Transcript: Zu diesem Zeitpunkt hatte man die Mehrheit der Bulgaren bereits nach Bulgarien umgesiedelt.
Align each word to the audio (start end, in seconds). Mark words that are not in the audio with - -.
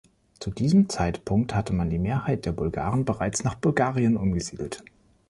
Zu 0.39 0.49
diesem 0.49 0.89
Zeitpunkt 0.89 1.53
hatte 1.53 1.73
man 1.73 1.91
die 1.91 1.99
Mehrheit 1.99 2.47
der 2.47 2.53
Bulgaren 2.53 3.05
bereits 3.05 3.43
nach 3.43 3.53
Bulgarien 3.53 4.17
umgesiedelt. 4.17 4.83